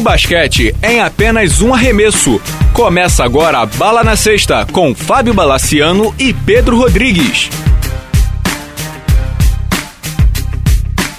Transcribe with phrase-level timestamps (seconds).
[0.00, 2.40] O basquete em apenas um arremesso.
[2.72, 7.50] Começa agora a Bala na Sexta com Fábio Balaciano e Pedro Rodrigues.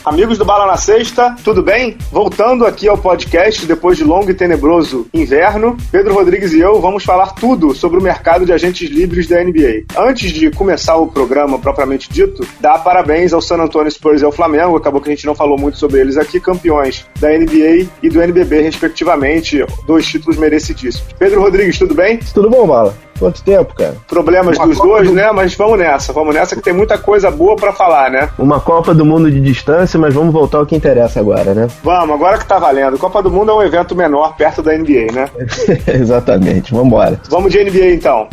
[0.04, 1.96] Amigos do Bala na Sexta, tudo bem?
[2.12, 7.04] Voltando aqui ao podcast depois de longo e tenebroso inverno, Pedro Rodrigues e eu vamos
[7.04, 9.84] falar tudo sobre o mercado de agentes livres da NBA.
[9.96, 14.32] Antes de começar o programa propriamente dito, dá parabéns ao San Antonio Spurs e ao
[14.32, 18.10] Flamengo, acabou que a gente não falou muito sobre eles aqui, campeões da NBA e
[18.10, 21.14] do NBB, respectivamente, dois títulos merecidíssimos.
[21.20, 22.18] Pedro Rodrigues, tudo bem?
[22.34, 23.11] Tudo bom, Bala?
[23.22, 23.98] Quanto tempo, cara?
[24.08, 25.14] Problemas Uma dos Copa dois, do...
[25.14, 25.32] né?
[25.32, 28.28] Mas vamos nessa, vamos nessa que tem muita coisa boa para falar, né?
[28.36, 31.68] Uma Copa do Mundo de distância, mas vamos voltar ao que interessa agora, né?
[31.84, 32.98] Vamos, agora que tá valendo.
[32.98, 35.30] Copa do Mundo é um evento menor perto da NBA, né?
[35.94, 37.22] Exatamente, vamos embora.
[37.30, 38.28] Vamos de NBA então.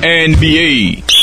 [0.00, 1.17] NBA.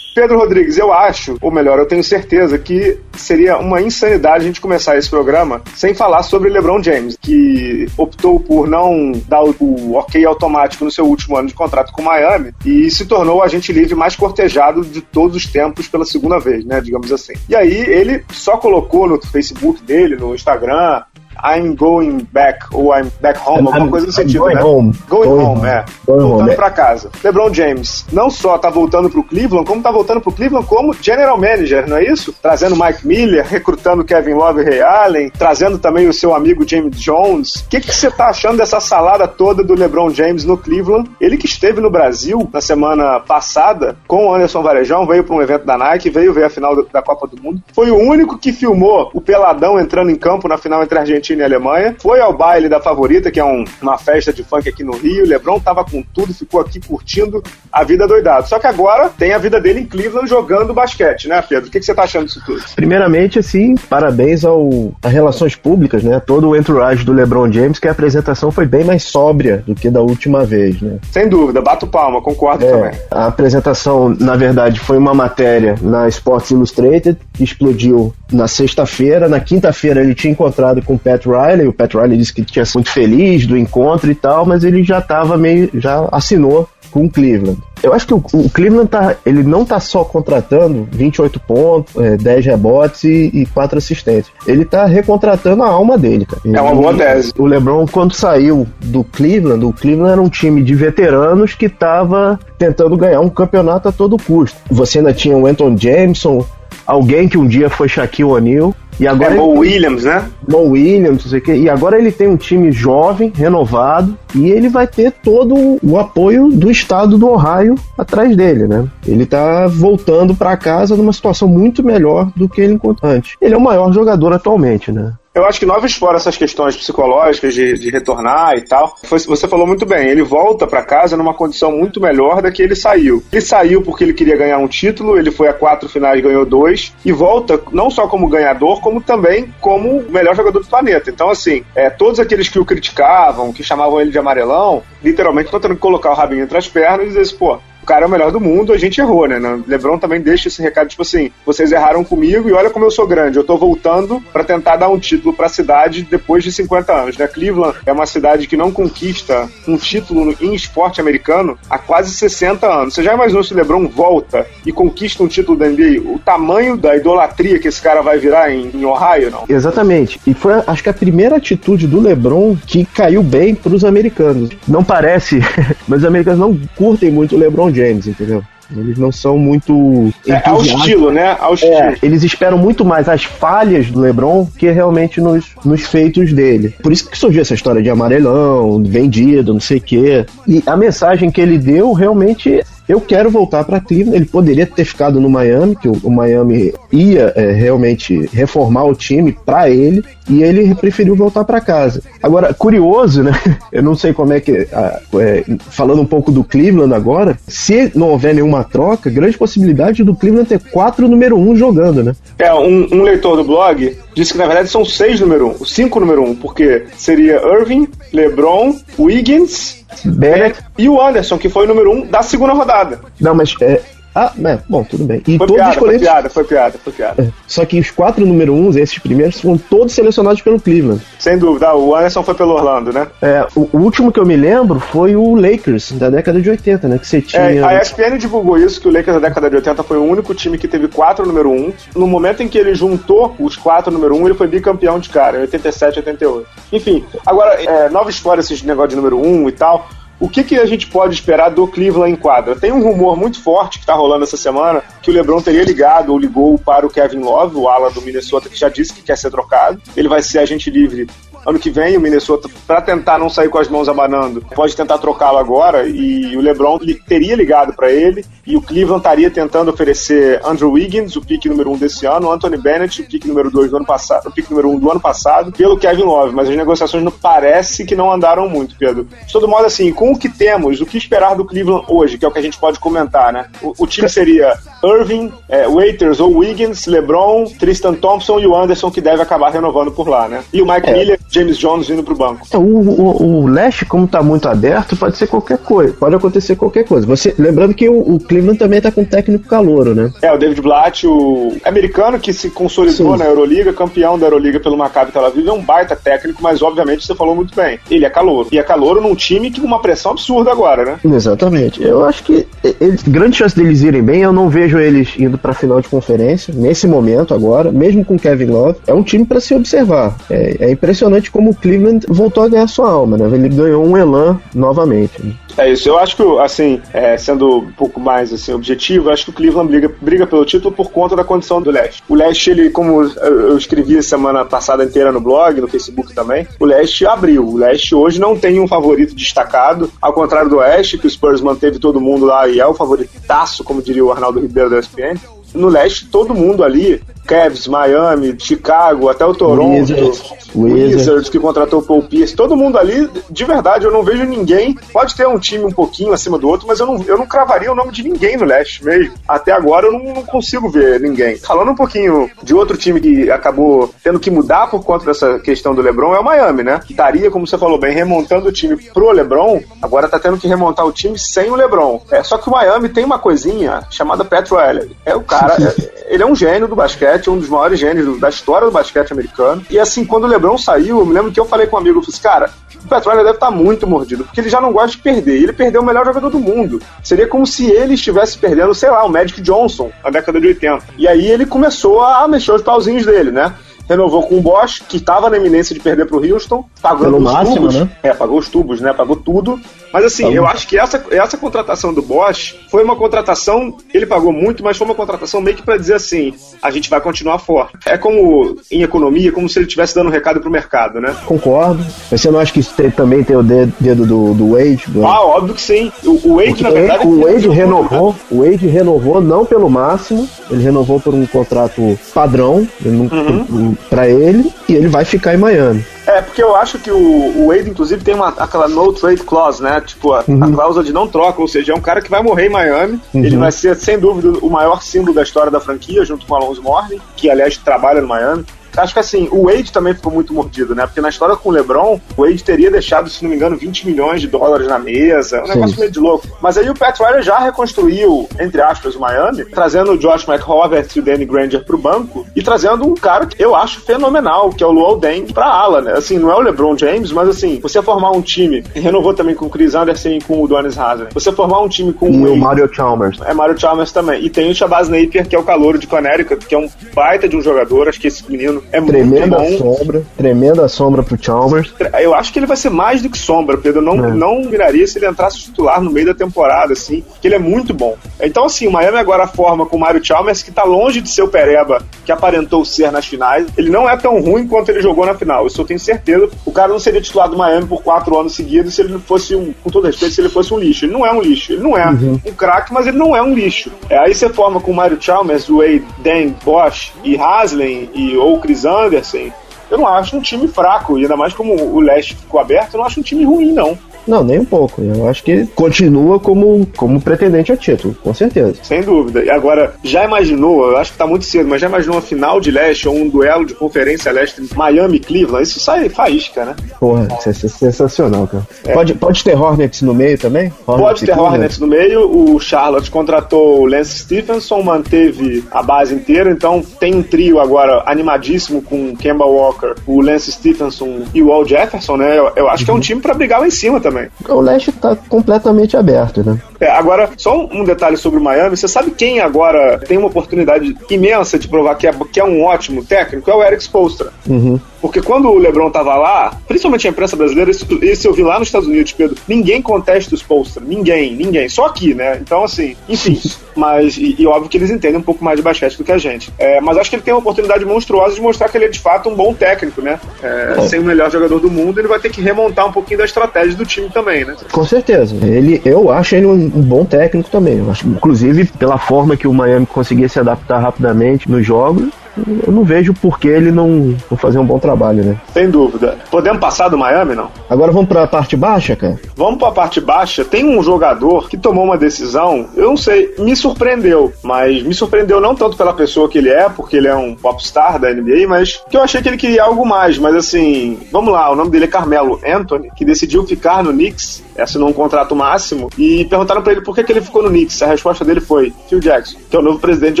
[0.14, 4.60] Pedro Rodrigues, eu acho, ou melhor, eu tenho certeza que seria uma insanidade a gente
[4.60, 10.24] começar esse programa sem falar sobre LeBron James, que optou por não dar o ok
[10.24, 13.94] automático no seu último ano de contrato com Miami e se tornou o agente livre
[13.94, 17.34] mais cortejado de todos os tempos pela segunda vez, né, digamos assim.
[17.48, 21.02] E aí ele só colocou no Facebook dele, no Instagram,
[21.44, 24.62] I'm going back, ou I'm back home, alguma coisa do sentido, going né?
[24.62, 24.94] Home.
[25.08, 25.84] Going, going home, é.
[26.06, 26.50] Going voltando home.
[26.52, 26.54] É.
[26.54, 27.10] pra casa.
[27.22, 31.36] LeBron James não só tá voltando pro Cleveland, como tá voltando pro Cleveland como general
[31.36, 32.34] manager, não é isso?
[32.40, 37.00] Trazendo Mike Miller, recrutando Kevin Love e Ray Allen, trazendo também o seu amigo James
[37.00, 37.56] Jones.
[37.56, 41.10] O que você tá achando dessa salada toda do LeBron James no Cleveland?
[41.20, 45.42] Ele que esteve no Brasil na semana passada com o Anderson Varejão, veio para um
[45.42, 47.62] evento da Nike, veio ver a final da Copa do Mundo.
[47.74, 51.21] Foi o único que filmou o Peladão entrando em campo na final entre a Argentina
[51.22, 51.94] Argentina e Alemanha.
[51.98, 55.24] Foi ao baile da favorita, que é um, uma festa de funk aqui no Rio.
[55.24, 57.42] O Lebron tava com tudo, ficou aqui curtindo
[57.72, 58.48] a vida doidado.
[58.48, 61.68] Só que agora tem a vida dele em Cleveland jogando basquete, né, Pedro?
[61.68, 62.62] O que, que você tá achando disso tudo?
[62.74, 66.20] Primeiramente, assim, parabéns ao a Relações Públicas, né?
[66.20, 69.88] Todo o entourage do LeBron James, que a apresentação foi bem mais sóbria do que
[69.88, 70.98] da última vez, né?
[71.10, 73.00] Sem dúvida, bato palma, concordo é, também.
[73.10, 79.28] A apresentação, na verdade, foi uma matéria na Sports Illustrated, que explodiu na sexta-feira.
[79.28, 81.68] Na quinta-feira ele tinha encontrado com o Pat Riley.
[81.68, 84.82] O Pat Riley disse que tinha sido muito feliz do encontro e tal, mas ele
[84.82, 85.70] já estava meio.
[85.74, 87.58] já assinou com o Cleveland.
[87.82, 92.16] Eu acho que o, o, Cleveland tá, ele não tá só contratando 28 pontos, é,
[92.16, 94.32] 10 rebotes e, e 4 assistências.
[94.46, 96.42] Ele tá recontratando a alma dele, cara.
[96.44, 97.32] É uma boa tese.
[97.36, 102.38] O LeBron, quando saiu do Cleveland, o Cleveland era um time de veteranos que tava
[102.56, 104.56] tentando ganhar um campeonato a todo custo.
[104.70, 106.44] Você ainda tinha o Anton Jameson,
[106.86, 108.74] alguém que um dia foi Shaquille O'Neal.
[109.00, 110.28] E agora é Mo Williams, né?
[110.46, 111.56] Mo Williams, não sei o quê.
[111.56, 116.48] E agora ele tem um time jovem, renovado, e ele vai ter todo o apoio
[116.48, 118.86] do estado do Ohio atrás dele, né?
[119.06, 123.36] Ele tá voltando para casa numa situação muito melhor do que ele encontrou antes.
[123.40, 125.12] Ele é o maior jogador atualmente, né?
[125.34, 128.96] Eu acho que não fora essas questões psicológicas de, de retornar e tal.
[129.02, 132.76] Você falou muito bem, ele volta para casa numa condição muito melhor da que ele
[132.76, 133.22] saiu.
[133.32, 136.92] Ele saiu porque ele queria ganhar um título, ele foi a quatro finais ganhou dois,
[137.04, 141.10] e volta não só como ganhador, como também como o melhor jogador do planeta.
[141.10, 145.60] Então, assim, é, todos aqueles que o criticavam, que chamavam ele de amarelão, literalmente estão
[145.60, 148.06] tendo que colocar o rabinho entre as pernas e dizer assim, pô, o cara é
[148.06, 149.40] o melhor do mundo, a gente errou, né?
[149.66, 153.06] LeBron também deixa esse recado, tipo assim, vocês erraram comigo e olha como eu sou
[153.06, 156.92] grande, eu tô voltando para tentar dar um título para a cidade depois de 50
[156.92, 157.26] anos, né?
[157.26, 162.66] Cleveland é uma cidade que não conquista um título em esporte americano há quase 60
[162.66, 162.94] anos.
[162.94, 166.00] Você já imaginou se LeBron volta e conquista um título da NBA?
[166.04, 169.44] O tamanho da idolatria que esse cara vai virar em, em Ohio, não?
[169.48, 170.20] Exatamente.
[170.26, 174.50] E foi, acho que a primeira atitude do LeBron que caiu bem para os americanos.
[174.68, 175.40] Não parece,
[175.88, 178.42] mas os americanos não curtem muito o LeBron James, entendeu?
[178.76, 180.12] Eles não são muito.
[180.26, 181.36] É, ao estilo, né?
[181.38, 181.74] Ao é, estilo.
[181.74, 186.74] É, eles esperam muito mais as falhas do LeBron que realmente nos, nos feitos dele.
[186.82, 190.26] Por isso que surgiu essa história de amarelão, vendido, não sei o quê.
[190.48, 194.16] E a mensagem que ele deu realmente eu quero voltar para Cleveland.
[194.16, 198.94] Ele poderia ter ficado no Miami, que o, o Miami ia é, realmente reformar o
[198.94, 202.02] time para ele, e ele preferiu voltar para casa.
[202.22, 203.32] Agora, curioso, né?
[203.72, 204.52] Eu não sei como é que.
[204.52, 210.14] É, falando um pouco do Cleveland agora, se não houver nenhuma troca, grande possibilidade do
[210.14, 212.14] Cleveland ter quatro número um jogando, né?
[212.38, 215.98] É, um, um leitor do blog disse que na verdade são seis número um, cinco
[215.98, 221.90] número um, porque seria Irving, LeBron, Wiggins, Bennett e o Anderson, que foi o número
[221.92, 223.00] um da segunda rodada.
[223.20, 223.80] Não, mas é,
[224.14, 225.22] Ah, é, bom, tudo bem.
[225.26, 226.00] E foi todos piada, escolhidos...
[226.00, 227.22] foi piada, foi piada, foi piada.
[227.22, 231.02] É, só que os quatro número uns, esses primeiros, foram todos selecionados pelo Cleveland.
[231.18, 233.06] Sem dúvida, o Anderson foi pelo Orlando, né?
[233.22, 236.88] É, o, o último que eu me lembro foi o Lakers, da década de 80,
[236.88, 236.98] né?
[236.98, 237.42] Que você tinha.
[237.42, 240.34] É, a ESPN divulgou isso, que o Lakers da década de 80 foi o único
[240.34, 241.72] time que teve quatro número um.
[241.94, 245.38] No momento em que ele juntou os quatro número um, ele foi bicampeão de cara,
[245.38, 246.48] em 87 88.
[246.72, 249.88] Enfim, agora, é, nova história, esses negócio de número um e tal.
[250.22, 252.54] O que, que a gente pode esperar do Cleveland em quadra?
[252.54, 256.12] Tem um rumor muito forte que está rolando essa semana que o LeBron teria ligado
[256.12, 259.18] ou ligou para o Kevin Love, o ala do Minnesota, que já disse que quer
[259.18, 259.82] ser trocado.
[259.96, 261.08] Ele vai ser agente livre
[261.46, 264.98] ano que vem, o Minnesota, para tentar não sair com as mãos abanando, pode tentar
[264.98, 265.86] trocá-lo agora.
[265.86, 268.24] E o LeBron teria ligado para ele.
[268.46, 272.56] E o Cleveland estaria tentando oferecer Andrew Wiggins, o pique número um desse ano, Anthony
[272.56, 275.52] Bennett, o pique número dois do ano passado, o pique número um do ano passado,
[275.52, 276.34] pelo Kevin Love.
[276.34, 279.04] Mas as negociações não parece que não andaram muito, Pedro.
[279.04, 282.24] De todo modo, assim, com o que temos, o que esperar do Cleveland hoje, que
[282.24, 283.46] é o que a gente pode comentar, né?
[283.62, 284.54] O, o time seria
[284.84, 289.90] Irving, é, Waiters ou Wiggins, LeBron, Tristan Thompson e o Anderson, que deve acabar renovando
[289.90, 290.42] por lá, né?
[290.52, 290.92] E o Mike é.
[290.92, 292.46] Miller James Jones indo pro banco.
[292.50, 295.94] É, o, o, o leste, como tá muito aberto, pode ser qualquer coisa.
[295.94, 297.06] Pode acontecer qualquer coisa.
[297.06, 300.12] Você, lembrando que o, o Cleveland também tá com um técnico calouro, né?
[300.20, 303.18] É, o David Blatt, o americano que se consolidou Sim.
[303.18, 307.06] na Euroliga, campeão da Euroliga pelo Maccabi Tel Aviv, é um baita técnico, mas obviamente
[307.06, 307.78] você falou muito bem.
[307.90, 308.48] Ele é calouro.
[308.50, 310.98] E é calouro num time que uma pressão absurda agora, né?
[311.04, 311.82] Exatamente.
[311.82, 312.46] Eu acho que
[312.80, 316.52] eles, grande chance deles irem bem, eu não vejo eles indo pra final de conferência,
[316.56, 318.78] nesse momento agora, mesmo com Kevin Love.
[318.86, 320.16] É um time para se observar.
[320.30, 323.24] É, é impressionante impressionante como o Cleveland voltou a ganhar sua alma, né?
[323.32, 325.36] Ele ganhou um elan novamente.
[325.56, 329.30] É isso, eu acho que, assim, é, sendo um pouco mais assim, objetivo, acho que
[329.30, 332.02] o Cleveland briga, briga pelo título por conta da condição do Leste.
[332.08, 336.64] O Leste, ele, como eu escrevi semana passada inteira no blog, no Facebook também, o
[336.64, 337.46] Leste abriu.
[337.46, 341.40] O Leste hoje não tem um favorito destacado, ao contrário do Oeste, que o Spurs
[341.40, 345.18] manteve todo mundo lá e é o favoritaço, como diria o Arnaldo Ribeiro da ESPN.
[345.54, 350.22] No Leste, todo mundo ali Cavs, Miami, Chicago, até o Toronto, Wizards,
[350.54, 354.76] Wizards que contratou o Paul Pierce, todo mundo ali, de verdade, eu não vejo ninguém.
[354.92, 357.70] Pode ter um time um pouquinho acima do outro, mas eu não, eu não cravaria
[357.70, 359.14] o nome de ninguém no leste mesmo.
[359.26, 361.36] Até agora eu não, não consigo ver ninguém.
[361.36, 365.74] Falando um pouquinho de outro time que acabou tendo que mudar por conta dessa questão
[365.74, 366.80] do LeBron, é o Miami, né?
[366.84, 370.48] Que estaria, como você falou bem, remontando o time pro LeBron, agora tá tendo que
[370.48, 372.02] remontar o time sem o LeBron.
[372.10, 374.96] É, só que o Miami tem uma coisinha chamada Petro Elliott.
[375.04, 378.28] É o cara, é, ele é um gênio do basquete um dos maiores gênios da
[378.28, 379.64] história do basquete americano.
[379.70, 381.98] E assim, quando o LeBron saiu, eu me lembro que eu falei com um amigo,
[381.98, 382.50] eu falei assim, cara,
[382.84, 385.42] o Petróleo deve estar tá muito mordido, porque ele já não gosta de perder.
[385.42, 386.80] Ele perdeu o melhor jogador do mundo.
[387.02, 390.84] Seria como se ele estivesse perdendo, sei lá, o Magic Johnson na década de 80.
[390.98, 393.54] E aí ele começou a mexer os pauzinhos dele, né?
[393.88, 397.18] renovou com o Bosch, que estava na iminência de perder para o Houston, pagando Pelo
[397.18, 397.74] os máximo, tubos.
[397.74, 397.90] Né?
[398.02, 398.92] É, pagou os tubos, né?
[398.92, 399.60] Pagou tudo.
[399.92, 404.32] Mas assim, eu acho que essa, essa contratação do Bosch foi uma contratação, ele pagou
[404.32, 407.76] muito, mas foi uma contratação meio que para dizer assim, a gente vai continuar forte.
[407.86, 411.14] É como em economia, como se ele estivesse dando um recado pro mercado, né?
[411.26, 411.84] Concordo.
[412.10, 414.84] Mas você não acha que isso tem, também tem o dedo do, do Wade?
[414.88, 415.06] Do...
[415.06, 415.92] Ah, óbvio que sim.
[416.04, 417.06] O, o Wade, Porque na verdade.
[417.06, 422.66] O Wade renovou, o Wade renovou não pelo máximo, ele renovou por um contrato padrão
[422.84, 423.76] uhum.
[423.88, 425.84] para ele e ele vai ficar em Miami.
[426.06, 429.62] É, porque eu acho que o, o Wade, inclusive, tem uma, aquela no trade clause,
[429.62, 429.80] né?
[429.80, 430.42] Tipo, a, uhum.
[430.42, 433.00] a cláusula de não troca, ou seja, é um cara que vai morrer em Miami.
[433.14, 433.24] Uhum.
[433.24, 436.36] Ele vai ser, sem dúvida, o maior símbolo da história da franquia, junto com o
[436.36, 438.44] Alonso Morning, que, aliás, trabalha no Miami.
[438.76, 440.86] Acho que assim, o Wade também ficou muito mordido, né?
[440.86, 443.86] Porque na história com o LeBron, o Wade teria deixado, se não me engano, 20
[443.86, 445.42] milhões de dólares na mesa.
[445.42, 445.54] Um Sim.
[445.54, 446.26] negócio meio de louco.
[446.40, 450.88] Mas aí o Pat Riley já reconstruiu, entre aspas, o Miami, trazendo o Josh McHovert
[450.94, 454.62] e o Danny Granger pro banco e trazendo um cara que eu acho fenomenal, que
[454.62, 455.92] é o Luol Deng pra ala, né?
[455.92, 459.46] Assim, não é o LeBron James, mas assim, você formar um time, renovou também com
[459.46, 461.08] o Chris Anderson e com o Donis Haslem.
[461.12, 463.18] Você formar um time com e o Mario Chalmers.
[463.24, 464.24] É Mario Chalmers também.
[464.24, 467.28] E tem o Shabazz Napier, que é o calouro de Connecticut, que é um baita
[467.28, 467.88] de um jogador.
[467.88, 469.76] Acho que esse menino é Tremenda muito bom.
[469.76, 470.02] sombra.
[470.16, 471.74] Tremenda sombra pro Chalmers.
[472.00, 473.82] Eu acho que ele vai ser mais do que sombra, Pedro.
[473.82, 474.12] Não, é.
[474.12, 477.74] não viraria se ele entrasse titular no meio da temporada, assim, que ele é muito
[477.74, 477.96] bom.
[478.20, 481.22] Então, assim, o Miami agora forma com o Mario Chalmers, que tá longe de ser
[481.22, 483.46] o Pereba que aparentou ser nas finais.
[483.56, 485.46] Ele não é tão ruim quanto ele jogou na final.
[485.46, 486.28] Isso eu tenho certeza.
[486.44, 489.52] O cara não seria titular do Miami por quatro anos seguidos se ele fosse um,
[489.62, 490.84] com todo respeito, se ele fosse um lixo.
[490.84, 491.52] Ele não é um lixo.
[491.52, 492.20] Ele não é uhum.
[492.26, 493.70] um craque, mas ele não é um lixo.
[493.88, 498.38] É, aí você forma com o Mario Chalmers, Wade, Dan, Bosch e Haslem e ou
[498.38, 499.30] Chris Anderson
[499.72, 502.78] eu não acho um time fraco, e ainda mais como o leste ficou aberto, eu
[502.78, 503.78] não acho um time ruim, não.
[504.06, 504.82] Não, nem um pouco.
[504.82, 508.54] Eu acho que continua como, como pretendente ao título, com certeza.
[508.62, 509.24] Sem dúvida.
[509.24, 512.40] E agora, já imaginou, eu acho que tá muito cedo, mas já imaginou uma final
[512.40, 515.42] de leste ou um duelo de conferência leste Miami Cleveland?
[515.42, 516.56] Isso sai faísca, né?
[516.78, 518.46] Porra, isso é sensacional, cara.
[518.64, 518.72] É.
[518.72, 520.52] Pode, pode ter Hornets no meio também?
[520.66, 522.10] Hornets pode ter Hornets no meio.
[522.10, 527.82] O Charlotte contratou o Lance Stephenson, manteve a base inteira, então tem um trio agora
[527.86, 532.18] animadíssimo com Kemba Walker, o Lance Stephenson e o Al Jefferson, né?
[532.18, 532.64] Eu, eu acho uhum.
[532.64, 532.80] que é um uhum.
[532.80, 533.91] time para brigar lá em cima também.
[534.28, 536.38] O leste tá completamente aberto, né?
[536.60, 538.56] É, agora, só um detalhe sobre o Miami.
[538.56, 542.42] Você sabe quem agora tem uma oportunidade imensa de provar que é, que é um
[542.42, 543.30] ótimo técnico?
[543.30, 544.12] É o Eric Spoelstra.
[544.28, 544.60] Uhum.
[544.82, 548.40] Porque quando o LeBron tava lá, principalmente a imprensa brasileira, isso, isso eu vi lá
[548.40, 550.66] nos Estados Unidos, Pedro, ninguém contesta os posters.
[550.66, 551.48] Ninguém, ninguém.
[551.48, 552.18] Só aqui, né?
[552.20, 553.18] Então, assim, enfim.
[553.54, 555.98] mas, e, e, óbvio que eles entendem um pouco mais de basquete do que a
[555.98, 556.32] gente.
[556.36, 558.80] É, mas acho que ele tem uma oportunidade monstruosa de mostrar que ele é de
[558.80, 560.00] fato um bom técnico, né?
[560.20, 560.62] É, é.
[560.62, 563.54] Sem o melhor jogador do mundo, ele vai ter que remontar um pouquinho da estratégia
[563.54, 564.34] do time também, né?
[564.50, 565.14] Com certeza.
[565.24, 567.58] Ele, eu acho ele um, um bom técnico também.
[567.58, 572.52] Eu acho, inclusive, pela forma que o Miami conseguia se adaptar rapidamente nos jogos, eu
[572.52, 575.20] não vejo por que ele não, não fazer um bom trabalho, né?
[575.32, 575.98] Sem dúvida.
[576.10, 577.30] Podemos passar do Miami, não?
[577.48, 578.98] Agora vamos para a parte baixa, cara?
[579.16, 580.24] Vamos para a parte baixa.
[580.24, 585.20] Tem um jogador que tomou uma decisão, eu não sei, me surpreendeu, mas me surpreendeu
[585.20, 588.62] não tanto pela pessoa que ele é, porque ele é um popstar da NBA, mas
[588.68, 589.98] que eu achei que ele queria algo mais.
[589.98, 594.22] Mas assim, vamos lá, o nome dele é Carmelo Anthony, que decidiu ficar no Knicks,
[594.38, 597.62] assinou um contrato máximo, e perguntaram para ele por que, que ele ficou no Knicks.
[597.62, 600.00] A resposta dele foi Phil Jackson, que é o novo presidente de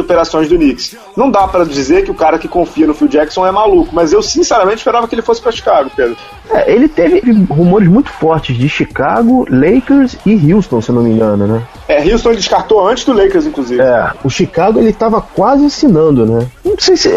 [0.00, 0.96] operações do Knicks.
[1.16, 4.12] Não dá para dizer que o cara que confia no Phil Jackson é maluco, mas
[4.12, 6.16] eu sinceramente esperava que ele fosse para Chicago, Pedro.
[6.52, 11.46] É, ele teve rumores muito fortes de Chicago, Lakers e Houston, se não me engano,
[11.46, 11.62] né?
[11.88, 13.80] É, Houston descartou antes do Lakers, inclusive.
[13.80, 16.46] É, o Chicago ele tava quase assinando, né?
[16.64, 17.10] Não sei se,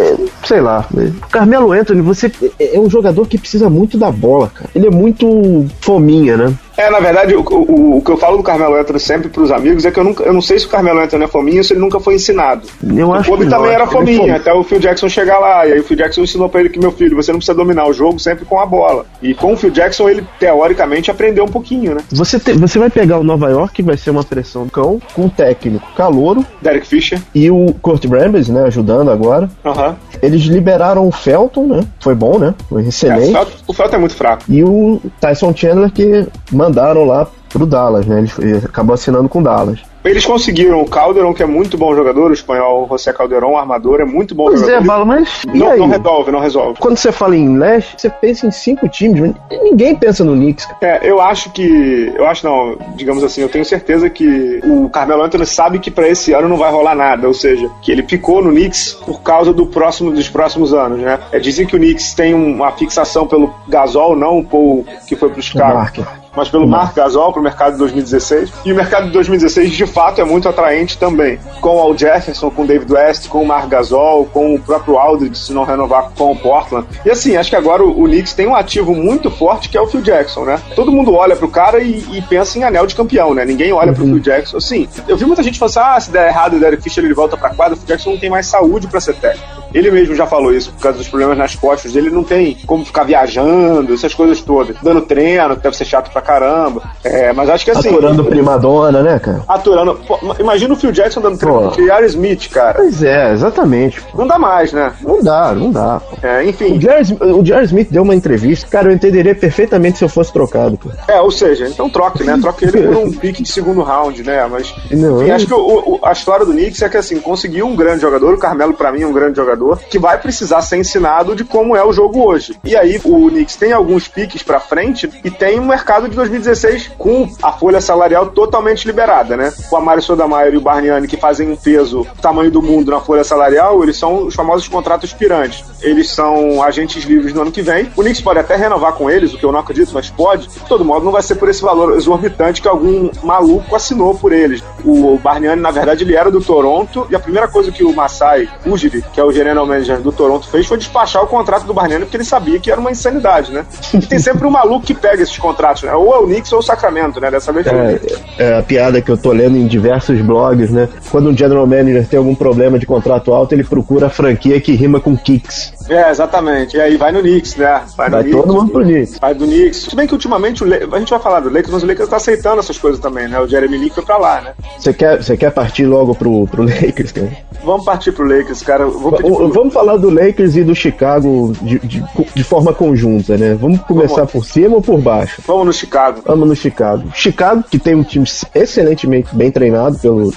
[0.43, 0.85] sei lá.
[1.31, 4.69] Carmelo Anthony, você é um jogador que precisa muito da bola, cara.
[4.73, 6.53] Ele é muito fominha, né?
[6.77, 9.85] É, na verdade, o, o, o, que eu falo do Carmelo Anthony sempre pros amigos
[9.85, 11.73] é que eu, nunca, eu não sei se o Carmelo Anthony é fominha ou se
[11.73, 12.67] ele nunca foi ensinado.
[12.95, 15.39] Eu acho o Kobe também não, era é fominha, é até o Phil Jackson chegar
[15.39, 15.65] lá.
[15.65, 17.87] E aí o Phil Jackson ensinou pra ele que, meu filho, você não precisa dominar
[17.87, 19.05] o jogo sempre com a bola.
[19.25, 22.01] E com o Phil Jackson, ele teoricamente aprendeu um pouquinho, né?
[22.11, 25.25] Você, te, você vai pegar o Nova York, que vai ser uma pressão cão, com
[25.25, 26.45] o técnico calouro.
[26.61, 27.19] Derek Fisher.
[27.33, 29.49] E o Kurt Rambis, né, ajudando agora.
[29.63, 29.95] Uhum.
[30.21, 31.83] Eles liberaram o Felton, né?
[31.99, 32.53] Foi bom, né?
[32.69, 33.35] Foi excelente.
[33.35, 34.43] É, o, Felton, o Felton é muito fraco.
[34.47, 38.25] E o Tyson Chandler que mandaram lá pro Dallas, né?
[38.39, 39.79] Ele acabou assinando com o Dallas.
[40.05, 44.05] Eles conseguiram o Calderon, que é muito bom jogador, o espanhol José Calderon, armador, é
[44.05, 44.83] muito bom pois jogador.
[44.83, 45.41] é, Bala, mas.
[45.47, 46.79] Não, não, resolve, não resolve.
[46.79, 50.67] Quando você fala em leste, você pensa em cinco times, mas ninguém pensa no Knicks.
[50.79, 52.13] É, eu acho que.
[52.15, 56.07] Eu acho não, digamos assim, eu tenho certeza que o Carmelo Anthony sabe que para
[56.07, 59.51] esse ano não vai rolar nada, ou seja, que ele ficou no Knicks por causa
[59.51, 61.19] do próximo, dos próximos anos, né?
[61.31, 65.29] É, dizem que o Knicks tem uma fixação pelo Gasol, não o Paul que foi
[65.29, 65.89] pro Chicago
[66.35, 68.51] mas pelo Mark Gasol para o mercado de 2016.
[68.65, 71.39] E o mercado de 2016, de fato, é muito atraente também.
[71.61, 74.97] Com o Al Jefferson, com o David West, com o Mark Gasol, com o próprio
[74.97, 76.87] Aldridge, se não renovar com o Portland.
[77.05, 79.81] E assim, acho que agora o, o Knicks tem um ativo muito forte que é
[79.81, 80.61] o Phil Jackson, né?
[80.75, 83.45] Todo mundo olha pro cara e, e pensa em anel de campeão, né?
[83.45, 83.95] Ninguém olha uhum.
[83.95, 84.57] pro Phil Jackson.
[84.57, 87.13] Assim, eu vi muita gente falando assim, ah, se der errado o Derek Fisher ele
[87.13, 89.54] volta pra quadra, o Phil Jackson não tem mais saúde para ser técnico.
[89.75, 92.85] Ele mesmo já falou isso, por causa dos problemas nas costas dele, não tem como
[92.85, 94.77] ficar viajando, essas coisas todas.
[94.81, 96.81] Dando treino, que deve ser chato pra caramba.
[97.03, 97.89] É, mas acho que assim.
[97.89, 99.43] Aturando primadona, né, cara?
[99.47, 99.99] Aturando.
[100.07, 102.75] Pô, imagina o Phil Jackson dando treino de Aaron Smith, cara.
[102.75, 104.01] Pois é, exatamente.
[104.13, 104.93] Não dá mais, né?
[105.01, 106.01] Não dá, não dá.
[106.23, 106.77] É, enfim.
[106.77, 110.97] O Jerry, Smith deu uma entrevista, cara, eu entenderia perfeitamente se eu fosse trocado, cara.
[111.07, 112.37] É, ou seja, então troque, né?
[112.41, 114.47] Troque ele por um pique de segundo round, né?
[114.49, 114.73] Mas.
[114.91, 115.35] Não, enfim, eu...
[115.35, 118.33] acho que o, o, a história do Knicks é que assim, conseguiu um grande jogador,
[118.33, 121.75] o Carmelo, para mim, é um grande jogador, que vai precisar ser ensinado de como
[121.75, 122.57] é o jogo hoje.
[122.63, 126.91] E aí o Knicks tem alguns piques para frente e tem um mercado de 2016
[126.97, 129.53] com a folha salarial totalmente liberada, né?
[129.71, 133.23] O Amário Sodameyer e o Barniani que fazem um peso tamanho do mundo na folha
[133.23, 135.63] salarial, eles são os famosos contratos pirantes.
[135.81, 137.89] Eles são agentes livres no ano que vem.
[137.95, 140.47] O Knicks pode até renovar com eles, o que eu não acredito, mas pode.
[140.47, 144.31] De todo modo, não vai ser por esse valor exorbitante que algum maluco assinou por
[144.31, 144.63] eles.
[144.83, 148.49] O Barniani, na verdade, ele era do Toronto e a primeira coisa que o Masai
[148.65, 152.01] Ujiri, que é o general manager do Toronto, fez foi despachar o contrato do Barnett
[152.01, 153.65] porque ele sabia que era uma insanidade, né?
[153.93, 155.93] E tem sempre um maluco que pega esses contratos, né?
[155.93, 157.31] Ou é o Knicks ou o Sacramento, né?
[157.31, 157.99] Dessa vez é,
[158.37, 160.89] é a piada que eu tô lendo em diversos blogs, né?
[161.09, 164.73] Quando um general manager tem algum problema de contrato alto, ele procura a franquia que
[164.73, 165.73] rima com Kicks.
[165.89, 166.75] É, exatamente.
[166.75, 167.81] E aí vai no Knicks, né?
[167.95, 169.19] Vai, vai todo mundo pro Knicks.
[169.19, 169.83] Vai do Knicks.
[169.83, 170.87] Se bem que ultimamente o Le...
[170.91, 173.39] a gente vai falar do Lakers, mas o Lakers tá aceitando essas coisas também, né?
[173.39, 174.53] O Jeremy Lee foi pra lá, né?
[174.79, 177.31] Você quer, quer partir logo pro, pro Lakers, cara?
[177.63, 178.85] Vamos partir pro Lakers, cara.
[178.85, 183.37] Vou pedir vamos, vamos falar do Lakers e do Chicago de, de, de forma conjunta,
[183.37, 183.55] né?
[183.59, 184.31] Vamos começar vamos.
[184.31, 185.41] por cima ou por baixo?
[185.45, 186.21] Vamos no Chicago.
[186.25, 187.03] Vamos no Chicago.
[187.13, 190.31] Chicago, que tem um time excelentemente bem treinado pelo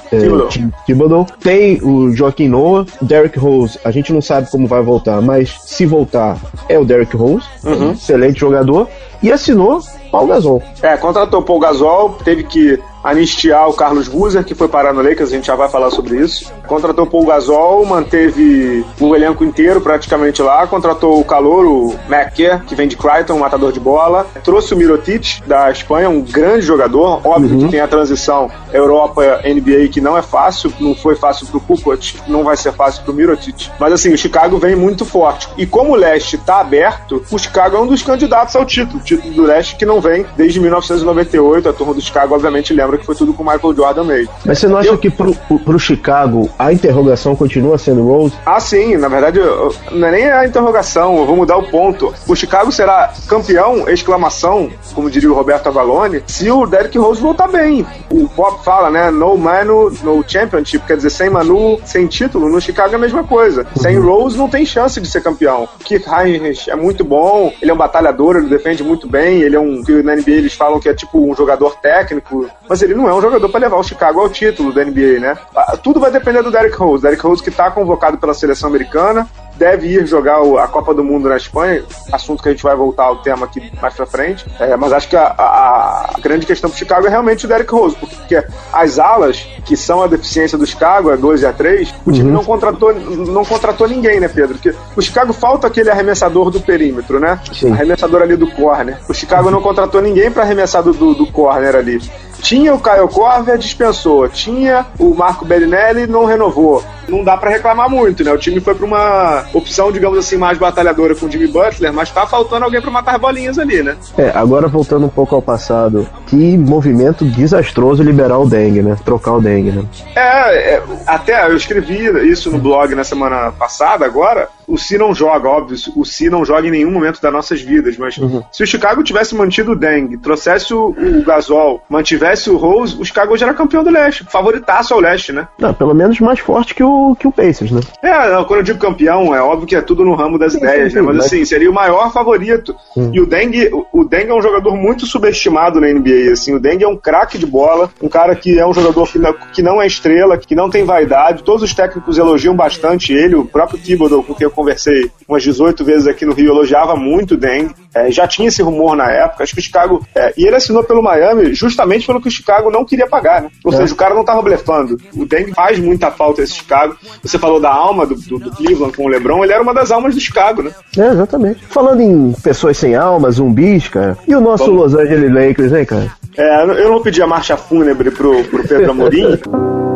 [0.49, 1.26] time Thibodeau.
[1.40, 5.87] Tem o Joaquim Noah, Derrick Rose, a gente não sabe como vai voltar, mas se
[5.87, 6.38] voltar,
[6.69, 7.93] é o Derrick Rose, uhum.
[7.93, 8.88] excelente jogador.
[9.23, 9.81] E assinou
[10.12, 10.62] Paul Gasol.
[10.81, 15.31] É, contratou Paul Gasol, teve que anistiar o Carlos Guzer, que foi parar no Lakers,
[15.31, 16.52] a gente já vai falar sobre isso.
[16.67, 22.64] Contratou o Paul Gasol, manteve o elenco inteiro praticamente lá, contratou o calor, o McKer,
[22.64, 26.62] que vem de Crichton, um matador de bola, trouxe o Mirotic da Espanha, um grande
[26.62, 27.64] jogador, óbvio uhum.
[27.67, 32.45] que tem a transição Europa-NBA que não é fácil, não foi fácil pro Kukoc, não
[32.45, 35.49] vai ser fácil pro Mirotic, mas assim, o Chicago vem muito forte.
[35.57, 39.02] E como o leste tá aberto, o Chicago é um dos candidatos ao título, o
[39.02, 42.99] título do leste que não vem desde 1998, a turma do Chicago obviamente lembra lembra
[42.99, 44.33] que foi tudo com o Michael Jordan mesmo.
[44.45, 44.99] Mas você não acha eu...
[44.99, 48.35] que pro, pro Chicago a interrogação continua sendo Rose?
[48.47, 52.14] Ah, sim, na verdade, eu, não é nem a interrogação, eu vou mudar o ponto.
[52.26, 57.49] O Chicago será campeão, exclamação, como diria o Roberto Avalone, se o Derrick Rose voltar
[57.49, 57.87] bem.
[58.11, 59.11] O Pop fala, né?
[59.11, 63.25] No Manu, no Championship, quer dizer, sem Manu, sem título, no Chicago é a mesma
[63.25, 63.62] coisa.
[63.62, 63.83] Uhum.
[63.83, 65.68] Sem Rose não tem chance de ser campeão.
[65.80, 69.57] O Keith Heinrich é muito bom, ele é um batalhador, ele defende muito bem, ele
[69.57, 72.82] é um, que na NBA eles falam que é tipo um jogador técnico, mas mas
[72.82, 75.37] ele não é um jogador para levar o Chicago ao título da NBA, né?
[75.54, 77.02] Ah, tudo vai depender do Derrick Rose.
[77.02, 79.26] Derrick Rose que está convocado pela seleção americana,
[79.59, 83.05] deve ir jogar a Copa do Mundo na Espanha, assunto que a gente vai voltar
[83.05, 84.47] ao tema aqui mais pra frente.
[84.61, 87.73] É, mas acho que a, a, a, grande questão pro Chicago é realmente o Derrick
[87.73, 91.95] Rose, porque as alas, que são a deficiência do Chicago, a 2 e a 3,
[92.07, 92.37] o time uhum.
[92.37, 94.55] não, contratou, não contratou ninguém, né, Pedro?
[94.55, 97.41] Porque o Chicago falta aquele arremessador do perímetro, né?
[97.53, 97.73] Sim.
[97.73, 98.99] Arremessador ali do corner.
[99.09, 102.00] O Chicago não contratou ninguém para arremessar do, do, do corner ali.
[102.41, 104.29] Tinha o Caio Corver, dispensou.
[104.29, 106.83] Tinha o Marco Bellinelli, não renovou.
[107.09, 108.33] Não dá para reclamar muito, né?
[108.33, 112.11] O time foi para uma opção, digamos assim, mais batalhadora com o Jimmy Butler, mas
[112.11, 113.97] tá faltando alguém para matar bolinhas ali, né?
[114.17, 118.97] É, agora voltando um pouco ao passado, que movimento desastroso liberar o Deng, né?
[119.05, 119.85] Trocar o Deng, né?
[120.15, 121.99] É, é até eu escrevi
[122.31, 124.49] isso no blog na semana passada, agora.
[124.68, 127.96] O Si não joga, óbvio, o Si não joga em nenhum momento das nossas vidas,
[127.96, 128.42] mas uhum.
[128.52, 133.04] se o Chicago tivesse mantido o Deng, trouxesse o, o Gasol, mantivesse o Rose, o
[133.04, 135.48] Chicago já era campeão do leste, favoritaço ao leste, né?
[135.58, 137.80] Não, pelo menos mais forte que o, que o Pacers, né?
[138.02, 140.58] É, não, quando eu digo campeão, é óbvio que é tudo no ramo das sim,
[140.58, 141.02] ideias, sim, né?
[141.02, 142.75] Mas, mas, assim, seria o maior favorito.
[143.12, 146.60] E o Deng, o, o Deng é um jogador muito subestimado na NBA, assim, o
[146.60, 149.62] Deng é um craque de bola, um cara que é um jogador que não, que
[149.62, 153.78] não é estrela, que não tem vaidade, todos os técnicos elogiam bastante ele, o próprio
[153.78, 157.73] Thibodeau, com quem eu conversei umas 18 vezes aqui no Rio, elogiava muito o Deng,
[157.94, 160.83] é, já tinha esse rumor na época, acho que o Chicago, é, e ele assinou
[160.83, 163.51] pelo Miami justamente pelo que o Chicago não queria pagar, né?
[163.64, 163.77] Ou é.
[163.77, 164.99] seja, o cara não tava blefando.
[165.14, 166.97] O Deng faz muita falta esse Chicago.
[167.23, 169.92] Você falou da alma do, do, do, Cleveland com o LeBron, ele era uma das
[169.92, 170.73] almas do Chicago, né?
[170.97, 171.64] É, exatamente.
[171.66, 174.92] Falando em pessoas sem alma, zumbis, cara, e o nosso Vamos.
[174.92, 176.12] Los Angeles Lakers, hein, cara?
[176.37, 179.38] É, eu não pedi a marcha fúnebre pro, pro Pedro Amorim.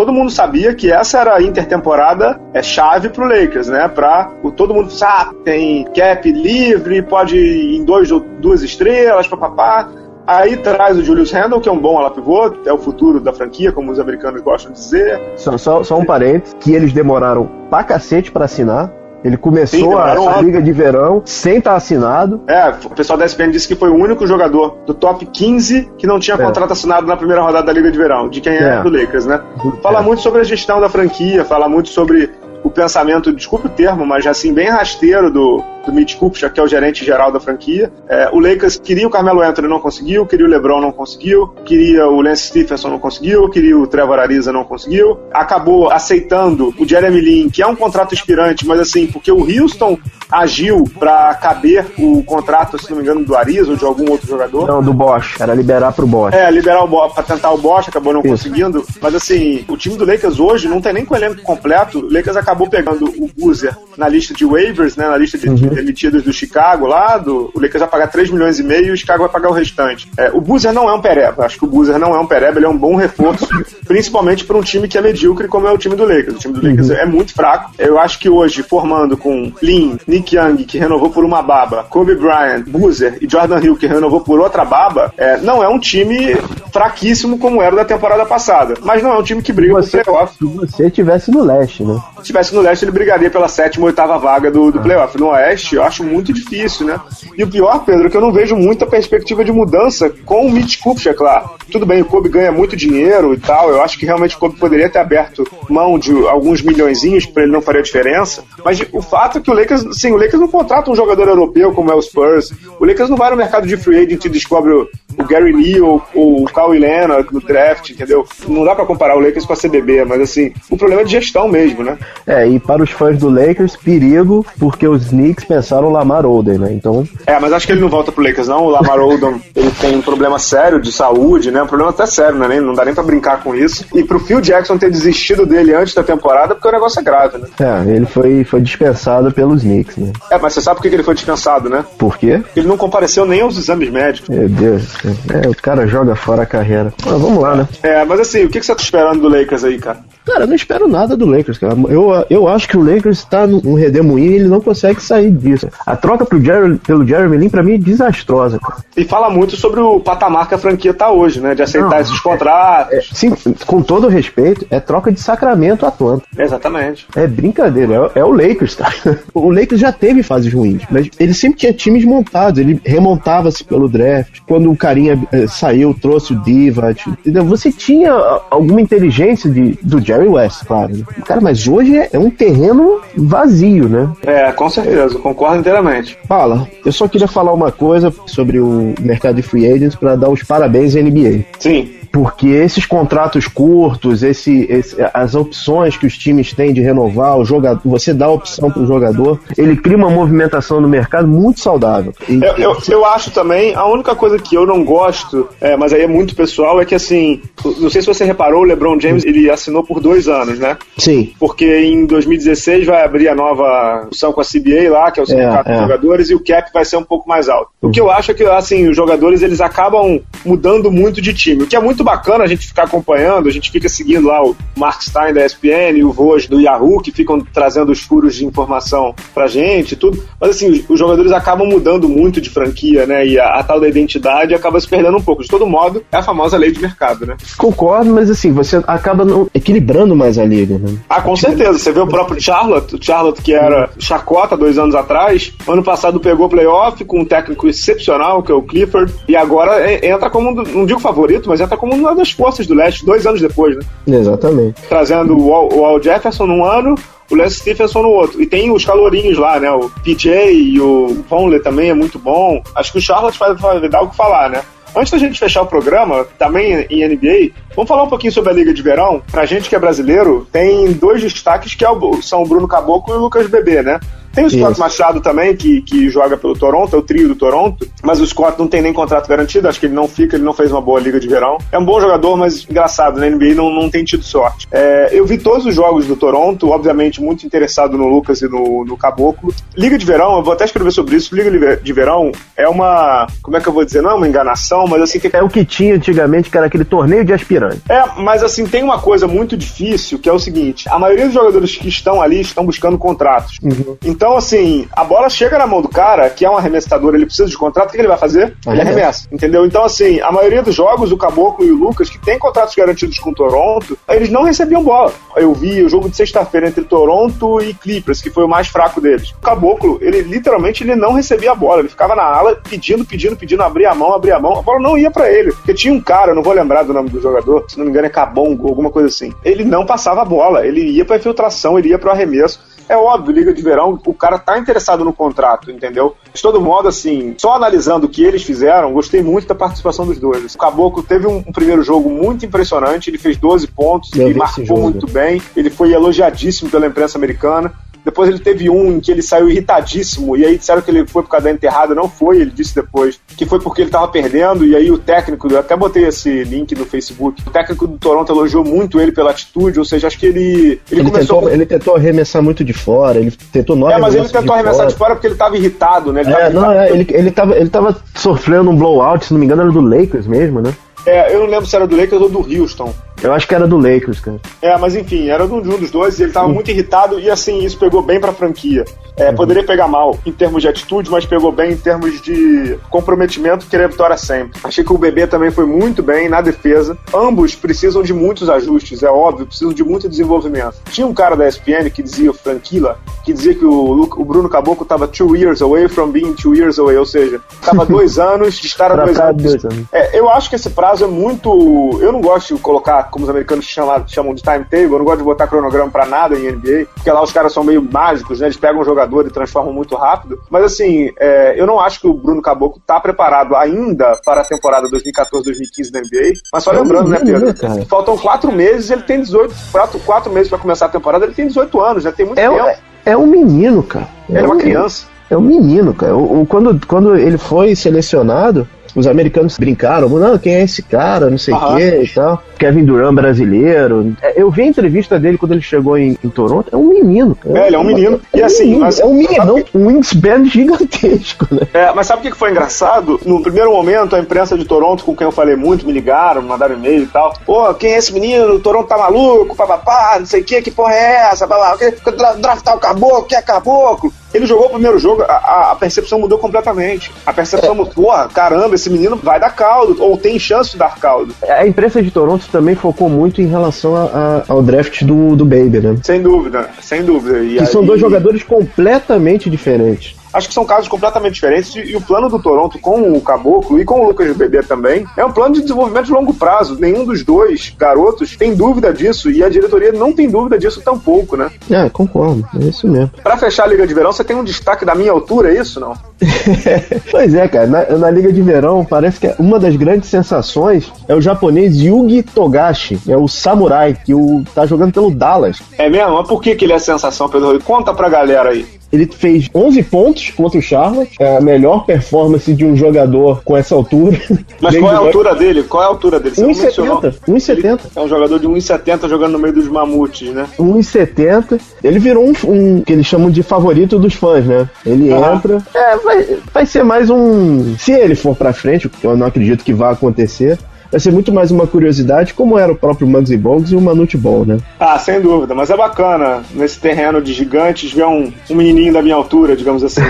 [0.00, 3.86] todo mundo sabia que essa era a intertemporada é chave pro Lakers, né?
[3.86, 8.08] Pra o, todo mundo ah, tem cap livre, pode ir em dois,
[8.40, 9.90] duas estrelas, papapá.
[10.26, 13.30] Aí traz o Julius Randle, que é um bom ala pivô, é o futuro da
[13.30, 15.20] franquia, como os americanos gostam de dizer.
[15.36, 18.90] Só, só, só um parênteses, que eles demoraram pra cacete pra assinar.
[19.24, 22.40] Ele começou Sim, a, a liga de verão sem estar tá assinado.
[22.46, 26.06] É, o pessoal da ESPN disse que foi o único jogador do top 15 que
[26.06, 26.38] não tinha é.
[26.38, 29.26] contrato assinado na primeira rodada da liga de verão, de quem é, é do Lakers,
[29.26, 29.40] né?
[29.82, 30.02] Fala é.
[30.02, 32.30] muito sobre a gestão da franquia, fala muito sobre
[32.62, 36.62] o pensamento, desculpe o termo, mas assim, bem rasteiro do, do Mitch Kupchak, que é
[36.62, 37.90] o gerente geral da franquia.
[38.08, 42.06] É, o Lakers queria o Carmelo Anthony, não conseguiu, queria o LeBron, não conseguiu, queria
[42.06, 45.18] o Lance Stephenson, não conseguiu, queria o Trevor Ariza, não conseguiu.
[45.32, 49.98] Acabou aceitando o Jeremy Lin, que é um contrato expirante, mas assim, porque o Houston
[50.30, 54.28] agiu para caber o contrato, se não me engano, do Ariza ou de algum outro
[54.28, 54.66] jogador.
[54.66, 56.34] Não, do Bosch, era liberar pro Bosch.
[56.34, 58.30] É, liberar o Bosch, pra tentar o Bosch, acabou não Isso.
[58.30, 58.84] conseguindo.
[59.00, 61.98] Mas assim, o time do Lakers hoje não tem nem com o elenco completo.
[61.98, 65.70] O Lakers acabou pegando o Boozer na lista de waivers, né, na lista de, uhum
[65.80, 68.96] demitidos do Chicago lá, do, o Lakers vai pagar 3 milhões e meio e o
[68.96, 70.08] Chicago vai pagar o restante.
[70.16, 72.58] É, o Boozer não é um pereba, acho que o Boozer não é um pereba,
[72.58, 73.48] ele é um bom reforço,
[73.86, 76.36] principalmente para um time que é medíocre como é o time do Lakers.
[76.36, 76.96] O time do Lakers uhum.
[76.96, 77.72] é muito fraco.
[77.78, 82.14] Eu acho que hoje, formando com Lin, Nick Young, que renovou por uma baba, Kobe
[82.14, 86.36] Bryant, Boozer e Jordan Hill, que renovou por outra baba, é, não é um time
[86.72, 88.74] fraquíssimo como era da temporada passada.
[88.82, 90.36] Mas não é um time que briga você, playoff.
[90.36, 92.00] Se você tivesse no leste, né?
[92.18, 94.82] Se tivesse no leste, ele brigaria pela sétima ou oitava vaga do, do ah.
[94.82, 95.18] playoff.
[95.18, 97.00] No oeste, eu acho muito difícil, né?
[97.36, 100.50] E o pior, Pedro, é que eu não vejo muita perspectiva de mudança com o
[100.50, 101.50] Mitch Kupchak lá.
[101.70, 104.58] Tudo bem, o Kobe ganha muito dinheiro e tal, eu acho que realmente o Kobe
[104.58, 109.38] poderia ter aberto mão de alguns milhõeszinhos para ele não faria diferença, mas o fato
[109.38, 112.02] é que o Lakers, sim, o Lakers não contrata um jogador europeu como é o
[112.02, 115.52] Spurs, o Lakers não vai no mercado de free agent e descobre o, o Gary
[115.52, 118.26] Lee ou, ou o Kawhi Leonard no draft, entendeu?
[118.48, 121.12] Não dá para comparar o Lakers com a CBB, mas assim, o problema é de
[121.12, 121.98] gestão mesmo, né?
[122.26, 126.72] É, e para os fãs do Lakers, perigo, porque os Knicks pensaram Lamar Odom, né?
[126.72, 127.06] Então.
[127.26, 128.64] É, mas acho que ele não volta pro Lakers, não.
[128.64, 131.62] O Lamar Odom, ele tem um problema sério de saúde, né?
[131.62, 132.60] Um problema até sério, né?
[132.60, 133.84] Não dá nem pra brincar com isso.
[133.94, 137.38] E pro Phil Jackson ter desistido dele antes da temporada, porque o negócio é grave,
[137.38, 137.48] né?
[137.58, 140.12] É, ele foi, foi dispensado pelos Knicks, né?
[140.30, 141.84] É, mas você sabe por que ele foi dispensado, né?
[141.98, 142.42] Por quê?
[142.56, 144.28] Ele não compareceu nem aos exames médicos.
[144.28, 144.84] Meu Deus.
[145.28, 146.92] É, o cara joga fora a carreira.
[147.04, 147.68] Mas vamos lá, né?
[147.82, 149.98] É, mas assim, o que você tá esperando do Lakers aí, cara?
[150.30, 151.74] Cara, eu não espero nada do Lakers, cara.
[151.88, 155.68] Eu, eu acho que o Lakers está num redemoinho e ele não consegue sair disso.
[155.84, 158.78] A troca pro Jerry, pelo Jeremy Lin, pra mim, é desastrosa, cara.
[158.96, 161.52] E fala muito sobre o patamar que a franquia tá hoje, né?
[161.56, 162.92] De aceitar não, esses contratos.
[162.92, 163.34] É, é, sim,
[163.66, 166.22] com todo respeito, é troca de Sacramento Atlanta.
[166.38, 167.08] Exatamente.
[167.16, 168.94] É brincadeira, é, é o Lakers, cara.
[169.34, 173.88] O Lakers já teve fases ruins, mas ele sempre tinha times montados, ele remontava-se pelo
[173.88, 174.40] draft.
[174.46, 177.44] Quando o carinha eh, saiu, trouxe o Divat, entendeu?
[177.44, 178.12] Você tinha
[178.50, 180.92] alguma inteligência de, do Jerry West, claro.
[181.24, 184.10] Cara, mas hoje é, é um terreno vazio, né?
[184.22, 186.18] É, com certeza, concordo inteiramente.
[186.26, 190.28] Fala, eu só queria falar uma coisa sobre o mercado de free agents para dar
[190.28, 191.44] os parabéns à NBA.
[191.58, 197.38] Sim porque esses contratos curtos, esse, esse, as opções que os times têm de renovar,
[197.38, 201.28] o jogador, você dá a opção para o jogador, ele cria uma movimentação no mercado
[201.28, 202.12] muito saudável.
[202.28, 205.92] E, eu, eu, eu, acho também, a única coisa que eu não gosto, é, mas
[205.92, 207.40] aí é muito pessoal, é que assim,
[207.78, 210.76] não sei se você reparou, o LeBron James ele assinou por dois anos, né?
[210.98, 211.32] Sim.
[211.38, 215.26] Porque em 2016 vai abrir a nova opção com a CBA lá, que é o
[215.26, 215.76] sindicato é, é.
[215.76, 217.70] dos jogadores, e o cap vai ser um pouco mais alto.
[217.80, 221.62] O que eu acho é que assim, os jogadores eles acabam mudando muito de time,
[221.62, 224.42] o que é muito muito bacana a gente ficar acompanhando, a gente fica seguindo lá
[224.42, 228.34] o Mark Stein da ESPN e o Voj do Yahoo, que ficam trazendo os furos
[228.34, 230.22] de informação pra gente e tudo.
[230.40, 233.26] Mas assim, os, os, jogadores acabam mudando muito de franquia, né?
[233.26, 235.42] E a, a, tal da identidade acaba se perdendo um pouco.
[235.42, 237.36] De todo modo, é a famosa lei de mercado, né?
[237.56, 240.96] Concordo, mas assim, você acaba equilibrando mais a liga, né?
[241.08, 241.78] Ah, com certeza.
[241.78, 246.20] Você vê o próprio Charlotte, o Charlotte que era chacota dois anos atrás, ano passado
[246.20, 250.52] pegou o playoff com um técnico excepcional, que é o Clifford, e agora entra como,
[250.52, 253.82] não digo favorito, mas entra como uma das forças do leste, dois anos depois, né?
[254.06, 254.82] Exatamente.
[254.88, 256.94] Trazendo o Al, o Al Jefferson num ano,
[257.30, 258.42] o Les Stephenson no outro.
[258.42, 259.70] E tem os calorinhos lá, né?
[259.70, 262.62] O PJ e o Vonley também é muito bom.
[262.74, 264.62] Acho que o Charlotte vai, vai dar o que falar, né?
[264.94, 268.52] Antes da gente fechar o programa, também em NBA, vamos falar um pouquinho sobre a
[268.52, 269.22] Liga de Verão.
[269.30, 271.88] Pra gente que é brasileiro, tem dois destaques que é
[272.22, 274.00] são o Bruno Caboclo e o Lucas Bebê, né?
[274.32, 274.80] Tem o Scott Isso.
[274.80, 278.58] Machado também, que, que joga pelo Toronto, é o trio do Toronto, mas o Scott
[278.58, 281.00] não tem nem contrato garantido, acho que ele não fica, ele não fez uma boa
[281.00, 281.58] liga de verão.
[281.72, 284.66] É um bom jogador, mas engraçado, na NBA não, não tem tido sorte.
[284.70, 288.84] É, eu vi todos os jogos do Toronto, obviamente muito interessado no Lucas e no,
[288.84, 289.52] no Caboclo.
[289.76, 293.56] Liga de verão, eu vou até escrever sobre isso, Liga de verão é uma, como
[293.56, 295.18] é que eu vou dizer, não é uma enganação, mas assim...
[295.18, 295.36] Que...
[295.36, 297.82] É o que tinha antigamente, que era aquele torneio de aspirante.
[297.88, 301.34] É, mas assim, tem uma coisa muito difícil, que é o seguinte, a maioria dos
[301.34, 303.56] jogadores que estão ali estão buscando contratos.
[303.62, 303.96] Uhum.
[304.04, 307.48] Então, assim, a bola chega na mão do cara, que é um arremessador, ele precisa
[307.48, 308.56] de contrato, o que ele vai fazer?
[308.66, 309.64] Ele arremessa, entendeu?
[309.64, 313.18] Então, assim, a maioria dos jogos, o Caboclo e o Lucas, que tem contratos garantidos
[313.18, 315.12] com o Toronto, eles não recebiam bola.
[315.36, 319.00] Eu vi o jogo de sexta-feira entre Toronto e Clippers, que foi o mais fraco
[319.00, 319.30] deles.
[319.30, 323.36] O Caboclo, ele literalmente ele não recebia a bola, ele ficava na ala pedindo, pedindo,
[323.36, 325.52] pedindo, abrir a mão, abrir a mão, a bola não ia para ele.
[325.52, 327.90] Porque tinha um cara, eu não vou lembrar do nome do jogador, se não me
[327.90, 329.32] engano é Cabongo, alguma coisa assim.
[329.44, 332.60] Ele não passava a bola, ele ia pra infiltração, ele ia pro arremesso.
[332.90, 336.16] É óbvio, Liga de Verão, o cara tá interessado no contrato, entendeu?
[336.34, 340.18] De todo modo, assim, só analisando o que eles fizeram, gostei muito da participação dos
[340.18, 340.56] dois.
[340.56, 344.76] O Caboclo teve um, um primeiro jogo muito impressionante, ele fez 12 pontos, ele marcou
[344.76, 347.72] muito bem, ele foi elogiadíssimo pela imprensa americana.
[348.04, 351.22] Depois ele teve um em que ele saiu irritadíssimo, e aí disseram que ele foi
[351.22, 351.94] por causa da enterrada.
[351.94, 355.48] Não foi, ele disse depois que foi porque ele tava perdendo, e aí o técnico,
[355.50, 359.30] eu até botei esse link no Facebook, o técnico do Toronto elogiou muito ele pela
[359.30, 360.80] atitude, ou seja, acho que ele.
[360.90, 361.40] Ele, ele começou.
[361.40, 364.50] Tentou, ele tentou arremessar muito de fora, ele tentou nove É, mas ele tentou de
[364.50, 364.88] arremessar fora.
[364.88, 366.22] de fora porque ele tava irritado, né?
[366.22, 369.46] Ele é, não, é, ele, ele, tava, ele tava sofrendo um blowout, se não me
[369.46, 370.74] engano, era do Lakers mesmo, né?
[371.06, 372.92] É, eu não lembro se era do Lakers ou do Houston.
[373.22, 374.40] Eu acho que era do Lakers, cara.
[374.62, 377.64] É, mas enfim, era de um dos dois e ele tava muito irritado e assim,
[377.64, 378.84] isso pegou bem pra franquia.
[379.16, 383.66] É, poderia pegar mal em termos de atitude, mas pegou bem em termos de comprometimento,
[383.66, 384.58] querer vitória sempre.
[384.64, 386.96] Achei que o bebê também foi muito bem na defesa.
[387.12, 390.76] Ambos precisam de muitos ajustes, é óbvio, precisam de muito desenvolvimento.
[390.90, 394.48] Tinha um cara da ESPN que dizia, o Franquila, que dizia que o, o Bruno
[394.48, 398.54] Caboclo estava two years away from being two years away, ou seja, estava dois anos
[398.54, 399.42] de estar a dois anos.
[399.42, 399.86] dois anos.
[399.92, 401.98] É, eu acho que esse prazo é muito.
[402.00, 405.18] Eu não gosto de colocar, como os americanos chamam, chamam de timetable, eu não gosto
[405.18, 408.46] de botar cronograma pra nada em NBA, porque lá os caras são meio mágicos, né?
[408.46, 410.40] Eles pegam um jogador e transformam muito rápido.
[410.50, 414.44] Mas assim, é, eu não acho que o Bruno Caboclo tá preparado ainda para a
[414.44, 416.32] temporada 2014-2015 da NBA.
[416.52, 417.54] Mas só É lembrando, né, Pedro?
[417.54, 417.84] cara?
[417.86, 419.54] Faltam quatro meses, ele tem 18.
[419.72, 422.48] Quatro, quatro meses pra começar a temporada, ele tem 18 anos, já tem muito É,
[422.48, 422.64] tempo.
[422.64, 422.72] um-
[423.04, 424.08] é um menino, cara.
[424.28, 425.06] ele é uma um- criança.
[425.30, 426.16] É um menino, cara.
[426.16, 431.30] O, o- quando, quando ele foi selecionado, os americanos brincaram, não, quem é esse cara,
[431.30, 432.42] não sei o quê e tal.
[432.58, 434.14] Kevin Durant brasileiro.
[434.22, 437.34] É, Eu vi a entrevista dele quando ele chegou em, em Toronto, é um menino.
[437.34, 437.58] cara.
[437.60, 438.20] É, ele é um menino.
[438.34, 441.62] E um assim, menino, mas- é um meninão, um wingspan gigantesco, né?
[441.72, 443.20] É, mas sabe o que que foi engraçado?
[443.24, 446.74] No primeiro momento, a imprensa de Toronto, com quem eu falei muito, me ligaram, mandaram
[446.76, 447.32] e-mail e tal.
[447.46, 448.54] Pô, quem é esse menino?
[448.54, 451.46] O Toronto tá maluco, papapá, não sei o que, que porra é essa?
[451.46, 454.12] Blá, blá, que- que dra- draftar o caboclo, que é caboclo?
[454.32, 457.10] Ele jogou o primeiro jogo, a, a- percepção mudou completamente.
[457.26, 460.96] A percepção mudou, porra, caramba, esse menino vai dar caldo, ou tem chance de dar
[460.98, 461.34] caldo.
[461.48, 465.44] A imprensa de Toronto também focou muito em relação a- a- ao draft do, do
[465.44, 465.96] Baby, né?
[466.02, 467.38] Sem dúvida, sem dúvida.
[467.40, 470.14] E Que são aí- dois jogadores completamente diferentes.
[470.32, 473.84] Acho que são casos completamente diferentes e, o plano do Toronto com o Caboclo e
[473.84, 476.76] com o Lucas Bebê também é um plano de desenvolvimento de longo prazo.
[476.78, 481.36] Nenhum dos dois garotos tem dúvida disso e a diretoria não tem dúvida disso tampouco,
[481.36, 481.50] né?
[481.70, 483.10] É, concordo, é isso mesmo.
[483.22, 485.80] Pra fechar a Liga de Verão, você tem um destaque da minha altura, é isso
[485.80, 485.94] não?
[487.10, 491.14] pois é, cara, na, na Liga de Verão parece que uma das grandes sensações é
[491.14, 495.60] o japonês Yugi Togashi, é o samurai, que o, tá jogando pelo Dallas.
[495.78, 496.14] É mesmo?
[496.14, 497.60] Mas por que, que ele é sensação, Pedro?
[497.62, 498.66] Conta pra galera aí.
[498.92, 503.56] Ele fez 11 pontos contra o Charlotte, é a melhor performance de um jogador com
[503.56, 504.20] essa altura.
[504.60, 505.62] Mas qual é a altura dele?
[505.62, 506.34] Qual é a altura dele?
[506.34, 507.00] Você não mencionou.
[507.00, 507.14] 1,70.
[507.28, 507.80] 1,70.
[507.96, 510.46] É um jogador de 1,70 jogando no meio dos mamutes, né?
[510.58, 511.60] 1,70.
[511.82, 514.68] Ele virou um, um que eles chamam de favorito dos fãs, né?
[514.84, 515.34] Ele Aham.
[515.36, 515.62] entra.
[515.74, 517.76] É, vai, vai ser mais um.
[517.78, 520.58] Se ele for pra frente, eu não acredito que vá acontecer,
[520.90, 524.16] vai ser muito mais uma curiosidade, como era o próprio Muggsy Bogues e o Manute
[524.16, 524.58] Ball, né?
[524.78, 525.54] Ah, sem dúvida.
[525.54, 529.82] Mas é bacana, nesse terreno de gigantes, ver um, um menininho da minha altura, digamos
[529.84, 530.00] assim.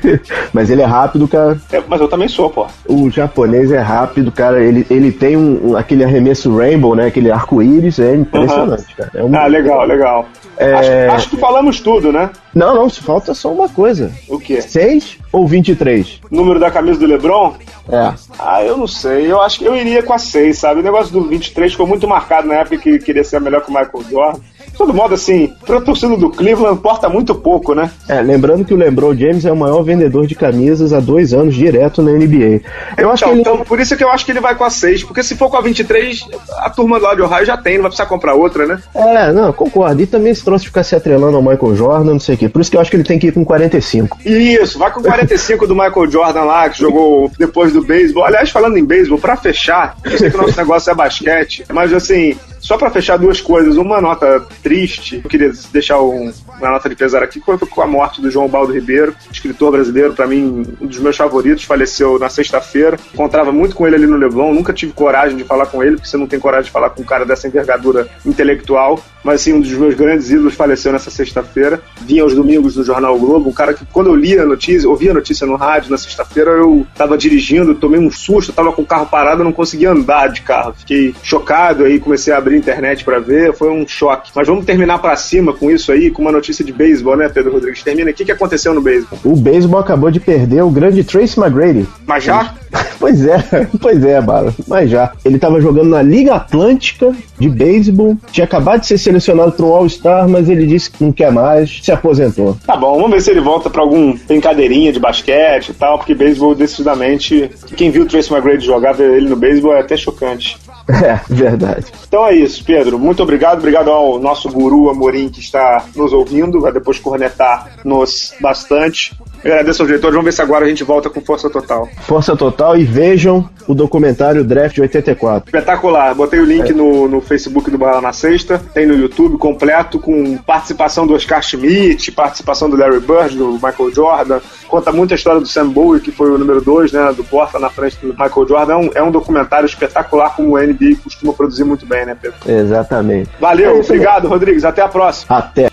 [0.52, 1.58] Mas ele é rápido, cara.
[1.72, 2.66] É, mas eu também sou, pô.
[2.88, 4.62] O japonês é rápido, cara.
[4.62, 7.06] Ele, ele tem um, aquele arremesso rainbow, né?
[7.06, 9.10] Aquele arco-íris, é impressionante, cara.
[9.14, 10.26] É um- Ah, legal, legal.
[10.56, 10.72] É.
[10.74, 12.30] Acho, acho que falamos tudo, né?
[12.54, 14.12] Não, não, falta só uma coisa.
[14.28, 14.60] O quê?
[14.62, 16.20] 6 ou 23?
[16.30, 17.54] Número da camisa do LeBron?
[17.88, 18.14] É.
[18.38, 19.30] Ah, eu não sei.
[19.30, 20.80] Eu acho que eu iria com a 6, sabe?
[20.80, 23.74] O negócio do 23 ficou muito marcado na época que queria ser melhor que o
[23.74, 24.40] Michael Jordan.
[24.76, 27.90] Todo modo, assim, pra torcida do Cleveland importa muito pouco, né?
[28.08, 31.54] É, lembrando que o LeBron James é o maior vendedor de camisas há dois anos
[31.54, 32.60] direto na NBA.
[32.96, 33.40] Eu acho então, que ele.
[33.40, 35.48] então, por isso que eu acho que ele vai com a 6, porque se for
[35.48, 36.26] com a 23,
[36.58, 38.80] a turma lá de Ohio já tem, não vai precisar comprar outra, né?
[38.94, 40.02] É, não, concordo.
[40.02, 42.48] E também esse troço de ficar se atrelando ao Michael Jordan, não sei o quê.
[42.48, 44.18] Por isso que eu acho que ele tem que ir com 45.
[44.24, 48.24] Isso, vai com 45 do Michael Jordan lá, que jogou depois do beisebol.
[48.24, 51.92] Aliás, falando em beisebol, pra fechar, eu sei que o nosso negócio é basquete, mas
[51.92, 53.76] assim, só pra fechar duas coisas.
[53.76, 57.86] Uma nota triste, eu queria deixar um- uma nota de pesar aqui, foi com a
[57.86, 62.28] morte do João Baldo Ribeiro, escritor brasileiro, pra mim, um dos meus favoritos, faleceu na
[62.28, 62.98] sexta-feira.
[63.12, 66.08] Encontrava muito com ele ali no Leblon, nunca tive coragem de falar com ele, porque
[66.08, 69.60] você não tem coragem de falar com um cara dessa envergadura intelectual, mas assim, um
[69.60, 71.80] dos meus grandes ídolos faleceu nessa sexta-feira.
[72.02, 75.10] Vinha aos domingos no Jornal Globo, um cara que quando eu lia a notícia, ouvia
[75.10, 78.86] a notícia no rádio na sexta-feira, eu tava dirigindo, tomei um susto, tava com o
[78.86, 80.74] carro parado, não conseguia andar de carro.
[80.74, 84.30] Fiquei chocado aí, comecei a abrir a internet pra ver, foi um choque.
[84.34, 87.52] Mas vamos terminar pra cima com isso aí, com uma notícia de beisebol, né, Pedro
[87.52, 87.82] Rodrigues?
[87.82, 88.10] Termina.
[88.10, 89.18] O que, que aconteceu no beisebol?
[89.24, 91.88] O beisebol acabou de perder o grande Tracy McGrady.
[92.06, 92.54] Mas já?
[92.98, 93.36] Pois é,
[93.80, 94.54] pois é, Bala.
[94.66, 95.12] Mas já.
[95.24, 99.74] Ele tava jogando na Liga Atlântica de beisebol, tinha acabado de ser selecionado para um
[99.74, 102.56] All-Star, mas ele disse que não quer mais, se aposentou.
[102.66, 106.14] Tá bom, vamos ver se ele volta pra algum brincadeirinha de basquete e tal, porque
[106.14, 110.56] beisebol, decididamente, quem viu o Tracy McGrady jogar, ver ele no beisebol é até chocante.
[111.04, 111.86] É, verdade.
[112.06, 112.98] Então é isso, Pedro.
[112.98, 113.58] Muito obrigado.
[113.58, 116.60] Obrigado ao nosso guru Amorim que está nos ouvindo.
[116.60, 119.16] Vai depois cornetar-nos bastante.
[119.42, 120.14] Agradeço aos diretores.
[120.14, 121.88] Vamos ver se agora a gente volta com força total.
[122.02, 125.48] Força total e vejam o documentário Draft 84.
[125.48, 126.14] Espetacular.
[126.14, 128.60] Botei o link no, no Facebook do Bala na Sexta.
[128.72, 133.94] Tem no YouTube completo com participação do Oscar Schmidt, participação do Larry Bird, do Michael
[133.94, 137.24] Jordan, conta muito a história do Sam Bowie, que foi o número 2, né, do
[137.24, 138.72] Porta na frente do Michael Jordan.
[138.72, 142.38] É um, é um documentário espetacular, como o NBA costuma produzir muito bem, né, Pedro?
[142.46, 143.30] Exatamente.
[143.40, 144.64] Valeu, é obrigado, Rodrigues.
[144.64, 145.38] Até a próxima.
[145.38, 145.70] Até.